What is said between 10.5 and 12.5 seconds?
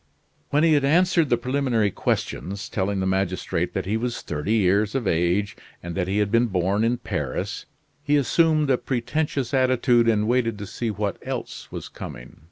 to see what else was coming.